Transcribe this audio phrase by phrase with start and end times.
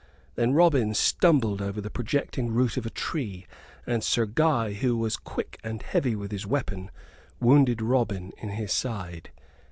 [0.33, 3.45] Then Robin stumbled over the projecting root of a tree;
[3.85, 6.89] and Sir Guy, who was quick and heavy with his weapon,
[7.39, 9.29] wounded Robin in his side.